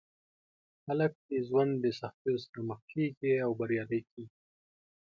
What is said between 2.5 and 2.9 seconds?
مخ